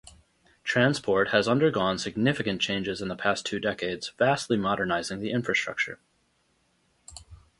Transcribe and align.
Transport 0.63 1.27
has 1.27 1.47
undergone 1.47 1.99
significant 1.99 2.59
changes 2.59 3.03
in 3.03 3.07
the 3.07 3.15
past 3.15 3.45
two 3.45 3.59
decades, 3.59 4.13
vastly 4.17 4.57
modernizing 4.57 5.19
the 5.19 5.29
infrastructure. 5.29 5.99